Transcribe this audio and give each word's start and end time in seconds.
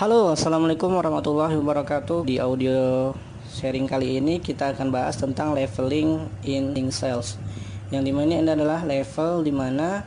Halo, 0.00 0.32
assalamualaikum 0.32 0.96
warahmatullahi 0.96 1.60
wabarakatuh. 1.60 2.24
Di 2.24 2.40
audio 2.40 3.12
sharing 3.52 3.84
kali 3.84 4.16
ini 4.16 4.40
kita 4.40 4.72
akan 4.72 4.88
bahas 4.88 5.20
tentang 5.20 5.52
leveling 5.52 6.24
in 6.40 6.88
sales. 6.88 7.36
Yang 7.92 8.08
di 8.08 8.12
mana 8.16 8.40
ini 8.40 8.48
adalah 8.48 8.80
level 8.80 9.44
di 9.44 9.52
mana 9.52 10.00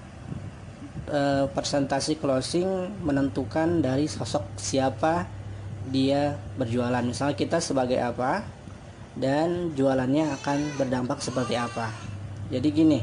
e, 1.05 1.45
presentasi 1.45 2.17
closing 2.17 2.65
menentukan 3.05 3.85
dari 3.85 4.09
sosok 4.09 4.57
siapa 4.57 5.29
dia 5.85 6.41
berjualan. 6.57 7.05
Misalnya 7.05 7.37
kita 7.37 7.61
sebagai 7.61 8.01
apa 8.01 8.41
dan 9.13 9.77
jualannya 9.77 10.25
akan 10.41 10.73
berdampak 10.73 11.21
seperti 11.21 11.53
apa. 11.53 11.93
Jadi 12.49 12.67
gini, 12.73 12.97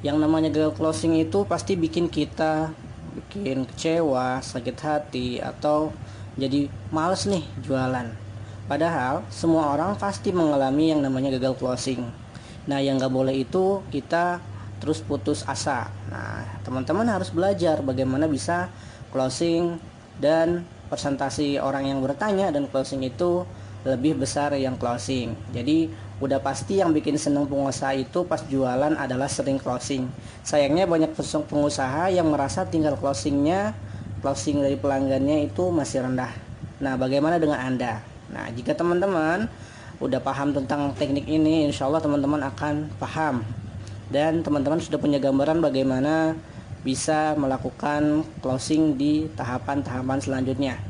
yang 0.00 0.16
namanya 0.16 0.48
gagal 0.48 0.72
closing 0.72 1.20
itu 1.20 1.44
pasti 1.44 1.76
bikin 1.76 2.08
kita 2.08 2.72
bikin 3.18 3.66
kecewa, 3.66 4.38
sakit 4.38 4.76
hati, 4.78 5.28
atau 5.42 5.90
jadi 6.38 6.70
males 6.94 7.26
nih 7.26 7.42
jualan. 7.66 8.06
Padahal 8.70 9.24
semua 9.32 9.74
orang 9.74 9.96
pasti 9.98 10.30
mengalami 10.30 10.92
yang 10.94 11.00
namanya 11.02 11.34
gagal 11.34 11.58
closing. 11.58 12.04
Nah 12.68 12.78
yang 12.78 13.00
gak 13.00 13.10
boleh 13.10 13.42
itu 13.42 13.80
kita 13.88 14.38
terus 14.78 15.02
putus 15.02 15.42
asa. 15.48 15.90
Nah 16.12 16.46
teman-teman 16.62 17.08
harus 17.08 17.32
belajar 17.34 17.80
bagaimana 17.82 18.28
bisa 18.28 18.68
closing 19.10 19.80
dan 20.20 20.68
presentasi 20.92 21.56
orang 21.58 21.88
yang 21.88 21.98
bertanya 22.04 22.52
dan 22.52 22.68
closing 22.68 23.02
itu 23.02 23.48
lebih 23.88 24.20
besar 24.20 24.52
yang 24.54 24.76
closing. 24.76 25.32
Jadi 25.50 25.88
udah 26.18 26.42
pasti 26.42 26.82
yang 26.82 26.90
bikin 26.90 27.14
seneng 27.14 27.46
pengusaha 27.46 27.94
itu 27.94 28.26
pas 28.26 28.42
jualan 28.42 28.98
adalah 28.98 29.30
sering 29.30 29.58
closing. 29.58 30.10
Sayangnya 30.42 30.90
banyak 30.90 31.14
pengusaha 31.46 32.10
yang 32.10 32.26
merasa 32.34 32.66
tinggal 32.66 32.98
closingnya 32.98 33.74
closing 34.18 34.58
dari 34.58 34.74
pelanggannya 34.74 35.46
itu 35.46 35.70
masih 35.70 36.02
rendah. 36.02 36.34
Nah 36.82 36.98
bagaimana 36.98 37.38
dengan 37.38 37.62
anda? 37.62 38.02
Nah 38.34 38.50
jika 38.50 38.74
teman-teman 38.74 39.46
udah 40.02 40.18
paham 40.22 40.54
tentang 40.54 40.90
teknik 40.94 41.26
ini 41.26 41.66
insya 41.66 41.86
Allah 41.86 42.02
teman-teman 42.02 42.42
akan 42.42 42.90
paham. 42.98 43.46
Dan 44.08 44.42
teman-teman 44.42 44.80
sudah 44.82 44.98
punya 44.98 45.20
gambaran 45.20 45.60
bagaimana 45.62 46.34
bisa 46.82 47.36
melakukan 47.36 48.24
closing 48.40 48.96
di 48.98 49.28
tahapan-tahapan 49.38 50.18
selanjutnya. 50.18 50.80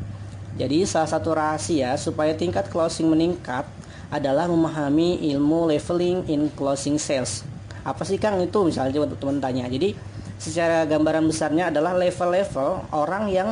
Jadi 0.57 0.87
salah 0.87 1.11
satu 1.11 1.37
rahasia 1.37 1.95
supaya 2.01 2.35
tingkat 2.35 2.71
closing 2.71 3.11
meningkat 3.11 3.67
adalah 4.09 4.49
memahami 4.49 5.21
ilmu 5.37 5.69
leveling 5.69 6.25
in 6.33 6.49
closing 6.57 6.97
sales. 6.97 7.45
Apa 7.85 8.05
sih 8.05 8.17
Kang 8.17 8.41
itu 8.41 8.59
misalnya 8.65 9.05
teman-teman 9.05 9.39
tanya. 9.41 9.65
Jadi 9.69 9.93
secara 10.41 10.89
gambaran 10.89 11.25
besarnya 11.29 11.69
adalah 11.69 11.97
level-level 11.97 12.89
orang 12.95 13.29
yang 13.29 13.49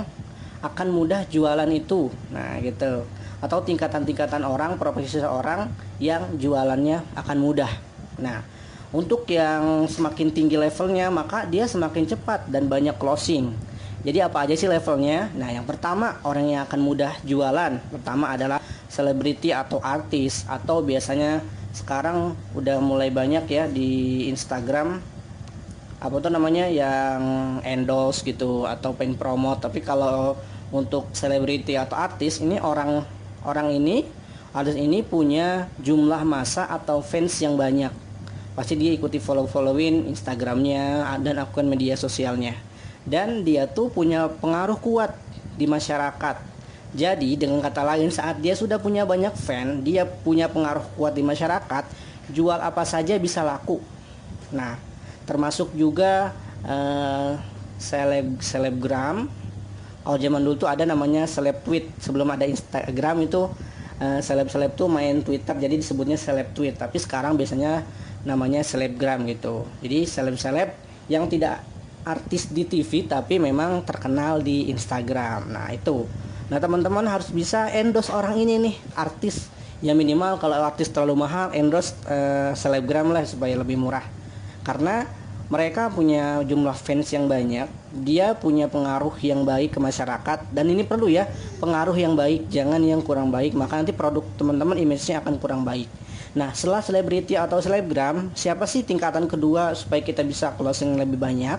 akan 0.65 0.89
mudah 0.89 1.29
jualan 1.29 1.69
itu. 1.69 2.09
Nah, 2.33 2.57
gitu. 2.65 3.05
Atau 3.45 3.61
tingkatan-tingkatan 3.69 4.43
orang, 4.48 4.81
profesi 4.81 5.21
seseorang 5.21 5.69
yang 6.01 6.25
jualannya 6.41 7.05
akan 7.15 7.37
mudah. 7.37 7.69
Nah, 8.17 8.41
untuk 8.97 9.29
yang 9.29 9.85
semakin 9.85 10.33
tinggi 10.33 10.57
levelnya, 10.57 11.13
maka 11.13 11.45
dia 11.45 11.69
semakin 11.69 12.09
cepat 12.09 12.48
dan 12.48 12.65
banyak 12.65 12.97
closing. 12.97 13.53
Jadi 14.07 14.23
apa 14.23 14.47
aja 14.47 14.55
sih 14.55 14.71
levelnya? 14.71 15.35
Nah, 15.35 15.51
yang 15.51 15.67
pertama 15.67 16.23
orang 16.23 16.47
yang 16.47 16.62
akan 16.62 16.79
mudah 16.79 17.19
jualan. 17.27 17.83
Pertama 17.91 18.31
adalah 18.31 18.63
selebriti 18.87 19.51
atau 19.51 19.83
artis. 19.83 20.47
Atau 20.47 20.87
biasanya 20.87 21.43
sekarang 21.75 22.39
udah 22.55 22.79
mulai 22.79 23.11
banyak 23.11 23.51
ya 23.51 23.67
di 23.67 24.23
Instagram. 24.31 25.03
Apa 25.98 26.23
tuh 26.23 26.31
namanya? 26.31 26.71
Yang 26.71 27.21
endorse 27.67 28.23
gitu 28.23 28.63
atau 28.71 28.95
pengen 28.95 29.19
promote. 29.19 29.67
Tapi 29.67 29.83
kalau 29.83 30.39
untuk 30.70 31.11
selebriti 31.11 31.75
atau 31.75 31.98
artis 31.98 32.39
ini 32.39 32.63
orang 32.63 33.03
orang 33.43 33.75
ini 33.75 34.07
artis 34.55 34.79
ini 34.79 35.03
punya 35.03 35.67
jumlah 35.83 36.23
masa 36.23 36.70
atau 36.70 37.03
fans 37.03 37.43
yang 37.43 37.59
banyak. 37.59 37.91
Pasti 38.55 38.79
dia 38.79 38.95
ikuti 38.95 39.19
follow 39.19 39.51
followin 39.51 40.07
Instagramnya 40.07 41.11
dan 41.27 41.42
akun 41.42 41.67
media 41.67 41.98
sosialnya 41.98 42.66
dan 43.06 43.46
dia 43.46 43.70
tuh 43.70 43.89
punya 43.89 44.27
pengaruh 44.28 44.77
kuat 44.83 45.14
di 45.56 45.64
masyarakat 45.70 46.56
jadi 46.96 47.36
dengan 47.36 47.61
kata 47.61 47.84
lain 47.84 48.08
saat 48.08 48.40
dia 48.40 48.56
sudah 48.56 48.80
punya 48.80 49.05
banyak 49.05 49.36
fan, 49.36 49.84
dia 49.84 50.08
punya 50.08 50.48
pengaruh 50.48 50.86
kuat 50.96 51.12
di 51.12 51.20
masyarakat, 51.20 51.84
jual 52.33 52.56
apa 52.56 52.89
saja 52.89 53.20
bisa 53.20 53.44
laku. 53.44 53.84
Nah, 54.48 54.80
termasuk 55.28 55.77
juga 55.77 56.33
uh, 56.64 57.36
seleb 57.77 58.40
selebgram. 58.40 59.28
Kalau 60.06 60.17
zaman 60.17 60.40
dulu 60.40 60.56
tuh 60.64 60.70
ada 60.73 60.88
namanya 60.88 61.28
seleb 61.28 61.61
tweet. 61.67 61.92
Sebelum 62.00 62.33
ada 62.33 62.48
Instagram 62.48 63.28
itu 63.28 63.44
uh, 64.00 64.20
seleb-seleb 64.24 64.73
tuh 64.73 64.88
main 64.88 65.20
Twitter 65.20 65.52
jadi 65.52 65.77
disebutnya 65.77 66.17
seleb 66.17 66.56
tweet. 66.56 66.80
Tapi 66.80 66.96
sekarang 66.96 67.36
biasanya 67.36 67.84
namanya 68.24 68.64
selebgram 68.64 69.28
gitu. 69.28 69.68
Jadi 69.84 70.08
seleb-seleb 70.08 70.73
yang 71.12 71.28
tidak 71.28 71.61
artis 72.06 72.46
di 72.46 72.62
TV 72.62 73.02
tapi 73.05 73.42
memang 73.42 73.83
terkenal 73.83 74.39
di 74.39 74.70
Instagram. 74.70 75.50
Nah, 75.50 75.74
itu. 75.74 76.06
Nah 76.46 76.62
teman-teman 76.62 77.02
harus 77.11 77.34
bisa 77.34 77.67
endorse 77.74 78.14
orang 78.14 78.39
ini 78.39 78.70
nih 78.70 78.77
artis. 78.94 79.50
Ya 79.83 79.92
minimal 79.92 80.39
kalau 80.39 80.56
artis 80.62 80.89
terlalu 80.89 81.27
mahal 81.27 81.50
endorse 81.52 81.92
uh, 82.06 82.55
selebgram 82.55 83.11
lah 83.11 83.27
supaya 83.27 83.58
lebih 83.58 83.74
murah. 83.74 84.06
Karena 84.62 85.05
mereka 85.46 85.90
punya 85.90 86.42
jumlah 86.42 86.74
fans 86.74 87.11
yang 87.14 87.30
banyak 87.30 87.70
dia 88.02 88.34
punya 88.34 88.67
pengaruh 88.67 89.14
yang 89.23 89.42
baik 89.42 89.74
ke 89.74 89.80
masyarakat. 89.83 90.46
Dan 90.55 90.70
ini 90.70 90.86
perlu 90.86 91.11
ya 91.11 91.27
pengaruh 91.58 91.98
yang 91.98 92.14
baik 92.14 92.46
jangan 92.46 92.78
yang 92.78 93.02
kurang 93.02 93.34
baik. 93.34 93.58
Maka 93.58 93.83
nanti 93.83 93.90
produk 93.90 94.23
teman-teman 94.38 94.78
image-nya 94.78 95.27
akan 95.27 95.34
kurang 95.42 95.67
baik. 95.67 95.90
Nah 96.38 96.55
setelah 96.55 96.84
selebriti 96.84 97.34
atau 97.34 97.58
selebgram 97.58 98.30
siapa 98.38 98.70
sih 98.70 98.86
tingkatan 98.86 99.27
kedua 99.27 99.74
supaya 99.74 99.98
kita 100.05 100.23
bisa 100.23 100.55
closing 100.55 100.94
lebih 100.94 101.18
banyak 101.18 101.58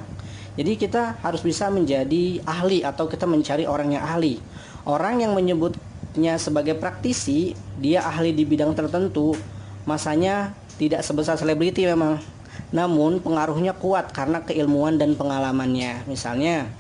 jadi 0.58 0.74
kita 0.74 1.22
harus 1.22 1.46
bisa 1.46 1.70
menjadi 1.70 2.42
ahli 2.44 2.82
atau 2.82 3.06
kita 3.06 3.30
mencari 3.30 3.70
orang 3.70 3.94
yang 3.94 4.04
ahli 4.04 4.42
Orang 4.88 5.20
yang 5.20 5.36
menyebutnya 5.36 6.40
sebagai 6.40 6.80
praktisi, 6.80 7.52
dia 7.76 8.08
ahli 8.08 8.32
di 8.32 8.48
bidang 8.48 8.72
tertentu, 8.72 9.36
masanya 9.84 10.56
tidak 10.80 11.04
sebesar 11.04 11.36
selebriti 11.36 11.84
memang. 11.84 12.24
Namun 12.72 13.20
pengaruhnya 13.20 13.76
kuat 13.76 14.16
karena 14.16 14.48
keilmuan 14.48 14.96
dan 14.96 15.20
pengalamannya. 15.20 16.08
Misalnya 16.08 16.72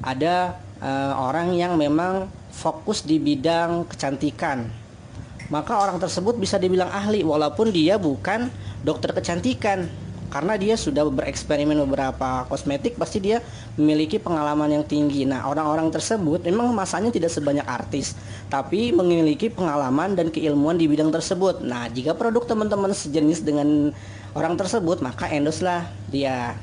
ada 0.00 0.56
uh, 0.80 1.20
orang 1.20 1.52
yang 1.52 1.76
memang 1.76 2.32
fokus 2.48 3.04
di 3.04 3.20
bidang 3.20 3.84
kecantikan. 3.92 4.64
Maka 5.52 5.84
orang 5.84 6.00
tersebut 6.00 6.40
bisa 6.40 6.56
dibilang 6.56 6.88
ahli 6.88 7.20
walaupun 7.20 7.76
dia 7.76 8.00
bukan 8.00 8.48
dokter 8.80 9.12
kecantikan 9.12 9.84
karena 10.30 10.54
dia 10.54 10.78
sudah 10.78 11.02
bereksperimen 11.10 11.74
beberapa 11.84 12.46
kosmetik 12.46 12.94
pasti 12.94 13.18
dia 13.18 13.42
memiliki 13.74 14.22
pengalaman 14.22 14.70
yang 14.80 14.84
tinggi. 14.86 15.26
Nah 15.26 15.50
orang-orang 15.50 15.90
tersebut 15.90 16.46
memang 16.46 16.70
masanya 16.70 17.10
tidak 17.10 17.34
sebanyak 17.34 17.66
artis 17.66 18.14
tapi 18.46 18.94
memiliki 18.94 19.50
pengalaman 19.50 20.14
dan 20.14 20.30
keilmuan 20.30 20.78
di 20.78 20.86
bidang 20.86 21.10
tersebut. 21.10 21.60
Nah 21.66 21.90
jika 21.90 22.14
produk 22.14 22.46
teman-teman 22.46 22.94
sejenis 22.94 23.42
dengan 23.42 23.90
orang 24.38 24.54
tersebut 24.54 25.02
maka 25.02 25.26
endorse 25.28 25.66
lah 25.66 25.90
dia. 26.08 26.54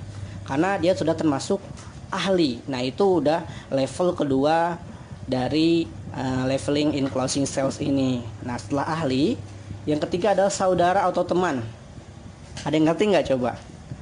Karena 0.47 0.79
dia 0.79 0.95
sudah 0.95 1.11
termasuk 1.11 1.59
ahli. 2.07 2.63
Nah 2.71 2.79
itu 2.79 3.19
udah 3.19 3.43
level 3.67 4.15
kedua 4.15 4.79
dari 5.27 5.83
uh, 6.15 6.47
leveling 6.47 6.95
in 6.95 7.11
closing 7.11 7.43
sales 7.43 7.83
ini. 7.83 8.23
Nah 8.47 8.55
setelah 8.55 8.87
ahli 8.87 9.35
yang 9.83 9.99
ketiga 9.99 10.31
adalah 10.31 10.51
saudara 10.51 11.03
atau 11.03 11.27
teman 11.27 11.63
ada 12.67 12.75
yang 12.75 12.91
ngerti 12.91 13.03
nggak 13.07 13.27
coba? 13.31 13.55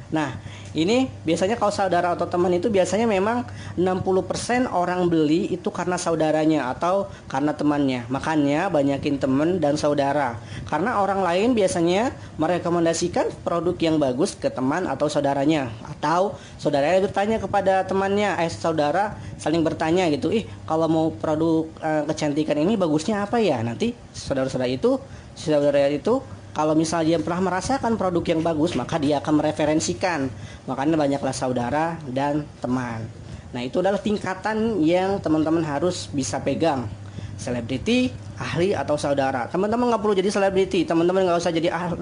Nah, 0.10 0.34
ini 0.76 1.08
biasanya 1.24 1.56
kalau 1.56 1.72
saudara 1.72 2.12
atau 2.18 2.28
teman 2.28 2.52
itu 2.52 2.68
biasanya 2.68 3.08
memang 3.08 3.48
60% 3.80 4.68
orang 4.68 5.08
beli 5.08 5.48
itu 5.54 5.72
karena 5.72 5.96
saudaranya 5.96 6.68
atau 6.74 7.08
karena 7.32 7.56
temannya. 7.56 8.04
Makanya 8.12 8.68
banyakin 8.68 9.16
teman 9.16 9.64
dan 9.64 9.80
saudara. 9.80 10.36
Karena 10.68 11.00
orang 11.00 11.24
lain 11.24 11.56
biasanya 11.56 12.12
merekomendasikan 12.36 13.32
produk 13.46 13.78
yang 13.80 13.96
bagus 14.02 14.36
ke 14.36 14.52
teman 14.52 14.90
atau 14.90 15.08
saudaranya 15.08 15.72
atau 15.86 16.36
saudaranya 16.60 17.06
bertanya 17.08 17.38
kepada 17.40 17.88
temannya, 17.88 18.36
eh 18.36 18.52
saudara 18.52 19.16
saling 19.40 19.64
bertanya 19.64 20.12
gitu, 20.12 20.28
"Ih, 20.28 20.44
kalau 20.68 20.92
mau 20.92 21.08
produk 21.14 21.72
uh, 21.80 22.04
kecantikan 22.10 22.60
ini 22.60 22.76
bagusnya 22.76 23.24
apa 23.24 23.40
ya?" 23.40 23.64
Nanti 23.64 23.96
saudara-saudara 24.12 24.68
itu 24.68 25.00
saudara 25.40 25.88
itu 25.88 26.20
kalau 26.56 26.72
misalnya 26.72 27.14
dia 27.14 27.20
pernah 27.20 27.52
merasakan 27.52 28.00
produk 28.00 28.24
yang 28.32 28.40
bagus 28.40 28.80
maka 28.80 28.96
dia 28.96 29.20
akan 29.20 29.44
mereferensikan. 29.44 30.32
Makanya 30.72 30.96
banyaklah 30.96 31.36
saudara 31.36 32.00
dan 32.08 32.48
teman. 32.64 33.04
Nah 33.52 33.60
itu 33.60 33.84
adalah 33.84 34.00
tingkatan 34.00 34.80
yang 34.80 35.20
teman-teman 35.20 35.60
harus 35.68 36.08
bisa 36.16 36.40
pegang. 36.40 36.88
Selebriti 37.36 38.08
ahli 38.40 38.72
atau 38.72 38.96
saudara. 38.96 39.52
Teman-teman 39.52 39.92
nggak 39.92 40.00
perlu 40.00 40.16
jadi 40.16 40.32
selebriti. 40.32 40.88
Teman-teman 40.88 41.28
nggak 41.28 41.44
usah 41.44 41.52
jadi 41.52 41.76
ahli, 41.76 42.00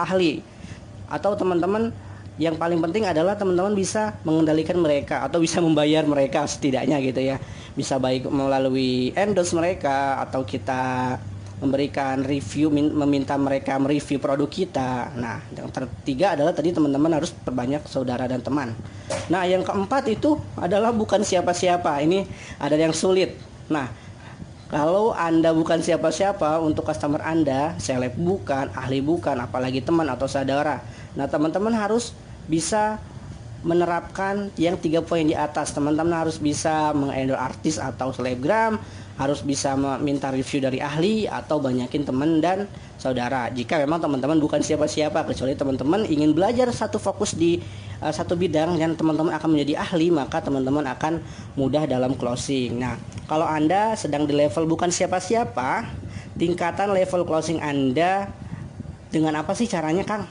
ahli. 0.00 0.32
atau 1.08 1.32
teman-teman 1.36 1.88
yang 2.36 2.60
paling 2.60 2.80
penting 2.84 3.08
adalah 3.08 3.32
teman-teman 3.36 3.72
bisa 3.72 4.16
mengendalikan 4.28 4.76
mereka 4.76 5.24
atau 5.24 5.40
bisa 5.40 5.58
membayar 5.60 6.04
mereka 6.08 6.44
setidaknya 6.48 7.00
gitu 7.04 7.20
ya. 7.20 7.36
Bisa 7.76 8.00
baik 8.00 8.28
melalui 8.32 9.12
endorse 9.12 9.52
mereka 9.52 10.20
atau 10.24 10.44
kita 10.44 11.16
memberikan 11.58 12.22
review 12.22 12.70
meminta 12.70 13.34
mereka 13.34 13.74
mereview 13.82 14.22
produk 14.22 14.46
kita. 14.46 15.10
Nah, 15.18 15.42
yang 15.50 15.70
ketiga 15.74 16.38
adalah 16.38 16.54
tadi 16.54 16.70
teman-teman 16.70 17.18
harus 17.18 17.34
perbanyak 17.34 17.82
saudara 17.90 18.30
dan 18.30 18.38
teman. 18.38 18.74
Nah, 19.26 19.42
yang 19.42 19.66
keempat 19.66 20.06
itu 20.06 20.38
adalah 20.54 20.94
bukan 20.94 21.26
siapa-siapa. 21.26 21.98
Ini 22.06 22.24
ada 22.62 22.78
yang 22.78 22.94
sulit. 22.94 23.34
Nah, 23.66 23.90
kalau 24.68 25.16
Anda 25.16 25.50
bukan 25.56 25.80
siapa-siapa 25.82 26.62
untuk 26.62 26.86
customer 26.86 27.24
Anda, 27.24 27.74
seleb 27.80 28.14
bukan, 28.14 28.70
ahli 28.76 29.00
bukan, 29.00 29.40
apalagi 29.40 29.82
teman 29.82 30.06
atau 30.06 30.28
saudara. 30.30 30.84
Nah, 31.18 31.26
teman-teman 31.26 31.74
harus 31.74 32.14
bisa 32.46 33.02
menerapkan 33.66 34.54
yang 34.54 34.78
tiga 34.78 35.02
poin 35.02 35.26
di 35.26 35.34
atas. 35.34 35.74
Teman-teman 35.74 36.14
harus 36.14 36.38
bisa 36.38 36.94
mengendor 36.94 37.40
artis 37.40 37.80
atau 37.80 38.14
selebgram, 38.14 38.78
harus 39.18 39.42
bisa 39.42 39.74
meminta 39.74 40.30
review 40.30 40.62
dari 40.62 40.78
ahli 40.78 41.26
atau 41.26 41.58
banyakin 41.58 42.06
teman 42.06 42.38
dan 42.38 42.70
saudara. 42.94 43.50
Jika 43.50 43.82
memang 43.82 43.98
teman-teman 43.98 44.38
bukan 44.38 44.62
siapa-siapa 44.62 45.26
kecuali 45.26 45.58
teman-teman 45.58 46.06
ingin 46.06 46.30
belajar 46.30 46.70
satu 46.70 47.02
fokus 47.02 47.34
di 47.34 47.58
uh, 47.98 48.14
satu 48.14 48.38
bidang 48.38 48.78
dan 48.78 48.94
teman-teman 48.94 49.34
akan 49.34 49.58
menjadi 49.58 49.82
ahli, 49.82 50.14
maka 50.14 50.38
teman-teman 50.38 50.86
akan 50.86 51.18
mudah 51.58 51.90
dalam 51.90 52.14
closing. 52.14 52.78
Nah, 52.78 52.94
kalau 53.26 53.44
Anda 53.44 53.98
sedang 53.98 54.22
di 54.22 54.38
level 54.38 54.70
bukan 54.70 54.94
siapa-siapa, 54.94 55.90
tingkatan 56.38 56.94
level 56.94 57.26
closing 57.26 57.58
Anda 57.58 58.30
dengan 59.10 59.34
apa 59.42 59.50
sih 59.58 59.66
caranya, 59.66 60.06
Kang? 60.06 60.30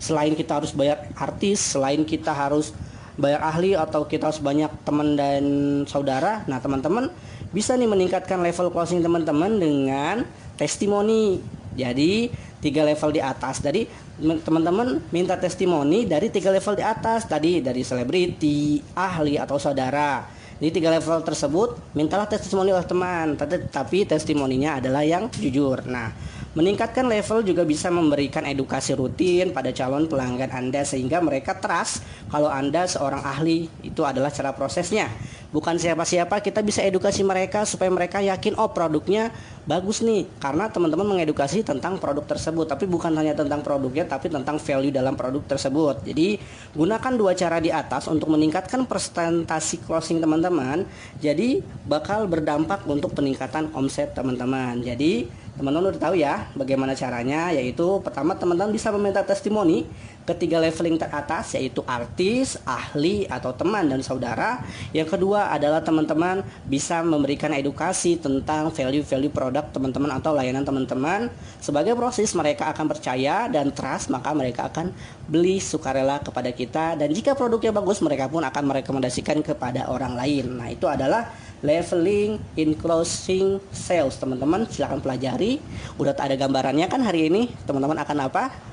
Selain 0.00 0.32
kita 0.32 0.56
harus 0.56 0.72
bayar 0.72 1.04
artis, 1.20 1.60
selain 1.60 2.00
kita 2.08 2.32
harus 2.32 2.72
bayar 3.20 3.44
ahli 3.44 3.76
atau 3.76 4.08
kita 4.08 4.32
harus 4.32 4.40
banyak 4.40 4.70
teman 4.86 5.14
dan 5.16 5.44
saudara. 5.84 6.44
Nah, 6.48 6.58
teman-teman 6.60 7.12
bisa 7.52 7.76
nih 7.76 7.88
meningkatkan 7.88 8.40
level 8.40 8.72
closing 8.72 9.04
teman-teman 9.04 9.60
dengan 9.60 10.24
testimoni. 10.56 11.40
Jadi 11.72 12.28
tiga 12.60 12.84
level 12.84 13.16
di 13.16 13.20
atas. 13.20 13.60
Jadi 13.64 13.88
teman-teman 14.20 15.00
minta 15.10 15.36
testimoni 15.40 16.04
dari 16.04 16.28
tiga 16.28 16.52
level 16.52 16.76
di 16.76 16.84
atas 16.84 17.24
tadi 17.24 17.64
dari 17.64 17.80
selebriti, 17.80 18.80
ahli 18.96 19.40
atau 19.40 19.56
saudara. 19.56 20.24
Di 20.62 20.70
tiga 20.70 20.94
level 20.94 21.26
tersebut 21.26 21.96
mintalah 21.98 22.30
testimoni 22.30 22.70
oleh 22.70 22.86
teman, 22.86 23.34
tapi 23.66 24.06
testimoninya 24.06 24.78
adalah 24.78 25.02
yang 25.02 25.26
jujur. 25.32 25.82
Nah, 25.90 26.14
meningkatkan 26.52 27.08
level 27.08 27.40
juga 27.48 27.64
bisa 27.64 27.88
memberikan 27.88 28.44
edukasi 28.44 28.92
rutin 28.92 29.56
pada 29.56 29.72
calon 29.72 30.04
pelanggan 30.04 30.52
Anda 30.52 30.84
sehingga 30.84 31.24
mereka 31.24 31.56
trust 31.56 32.04
kalau 32.28 32.52
Anda 32.52 32.84
seorang 32.84 33.24
ahli. 33.24 33.72
Itu 33.80 34.04
adalah 34.04 34.28
cara 34.28 34.52
prosesnya. 34.52 35.08
Bukan 35.52 35.76
siapa-siapa 35.76 36.40
kita 36.40 36.64
bisa 36.64 36.80
edukasi 36.80 37.20
mereka 37.20 37.68
supaya 37.68 37.92
mereka 37.92 38.24
yakin 38.24 38.56
oh 38.56 38.72
produknya 38.72 39.32
bagus 39.68 40.00
nih. 40.00 40.24
Karena 40.40 40.68
teman-teman 40.68 41.16
mengedukasi 41.16 41.64
tentang 41.64 41.96
produk 41.96 42.24
tersebut. 42.24 42.68
Tapi 42.68 42.84
bukan 42.88 43.12
hanya 43.16 43.36
tentang 43.36 43.60
produknya 43.60 44.04
tapi 44.08 44.32
tentang 44.32 44.56
value 44.56 44.92
dalam 44.92 45.16
produk 45.16 45.44
tersebut. 45.44 46.04
Jadi 46.04 46.40
gunakan 46.72 47.12
dua 47.16 47.32
cara 47.32 47.60
di 47.60 47.72
atas 47.72 48.08
untuk 48.08 48.32
meningkatkan 48.32 48.84
presentasi 48.84 49.84
closing 49.84 50.20
teman-teman. 50.20 50.84
Jadi 51.20 51.64
bakal 51.84 52.28
berdampak 52.28 52.84
untuk 52.88 53.12
peningkatan 53.16 53.72
omset 53.76 54.12
teman-teman. 54.16 54.80
Jadi 54.80 55.40
teman-teman 55.52 55.92
udah 55.92 56.00
tahu 56.00 56.14
ya 56.16 56.48
bagaimana 56.56 56.96
caranya 56.96 57.52
yaitu 57.52 58.00
pertama 58.00 58.32
teman-teman 58.32 58.72
bisa 58.72 58.88
meminta 58.88 59.20
testimoni 59.20 59.84
ketiga 60.22 60.62
leveling 60.62 60.98
teratas 60.98 61.54
yaitu 61.58 61.82
artis, 61.84 62.58
ahli 62.62 63.26
atau 63.26 63.50
teman 63.54 63.90
dan 63.90 64.00
saudara. 64.00 64.62
Yang 64.94 65.18
kedua 65.18 65.50
adalah 65.50 65.82
teman-teman 65.82 66.46
bisa 66.66 67.02
memberikan 67.02 67.50
edukasi 67.50 68.18
tentang 68.18 68.70
value-value 68.70 69.32
produk 69.34 69.66
teman-teman 69.74 70.10
atau 70.14 70.30
layanan 70.34 70.62
teman-teman. 70.62 71.26
Sebagai 71.58 71.98
proses 71.98 72.30
mereka 72.38 72.70
akan 72.70 72.86
percaya 72.86 73.50
dan 73.50 73.74
trust 73.74 74.10
maka 74.14 74.30
mereka 74.30 74.70
akan 74.70 74.94
beli 75.26 75.58
sukarela 75.58 76.22
kepada 76.22 76.50
kita 76.54 76.94
dan 76.94 77.08
jika 77.10 77.34
produknya 77.34 77.74
bagus 77.74 77.98
mereka 78.02 78.30
pun 78.30 78.42
akan 78.46 78.62
merekomendasikan 78.70 79.42
kepada 79.42 79.90
orang 79.90 80.14
lain. 80.14 80.46
Nah, 80.58 80.68
itu 80.70 80.86
adalah 80.86 81.30
leveling 81.62 82.42
in 82.58 82.74
closing 82.74 83.62
sales 83.70 84.18
teman-teman 84.18 84.66
silahkan 84.66 84.98
pelajari 84.98 85.62
udah 85.94 86.10
ada 86.18 86.34
gambarannya 86.34 86.90
kan 86.90 87.00
hari 87.06 87.30
ini 87.30 87.54
teman-teman 87.64 88.02
akan 88.02 88.18
apa 88.26 88.50